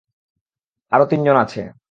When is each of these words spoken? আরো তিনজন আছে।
আরো 0.91 1.05
তিনজন 1.05 1.35
আছে। 1.35 1.61